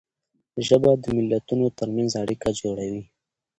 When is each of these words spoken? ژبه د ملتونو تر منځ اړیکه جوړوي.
ژبه 0.67 0.91
د 1.03 1.05
ملتونو 1.17 1.65
تر 1.77 1.87
منځ 1.95 2.11
اړیکه 2.23 2.49
جوړوي. 2.59 3.03